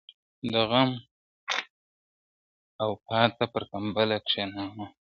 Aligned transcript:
د 0.51 0.53
غم 0.69 0.91
او 2.83 2.89
پاتا 3.07 3.45
پر 3.53 3.63
کمبله 3.71 4.17
کښېناوه, 4.25 4.85